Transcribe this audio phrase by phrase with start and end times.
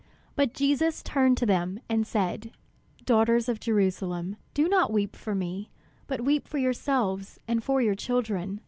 [0.35, 2.49] But Jesus turned to them and said:
[3.05, 5.69] "Daughters of Jerusalem, do not weep for me,
[6.07, 8.59] but weep for yourselves and for your children.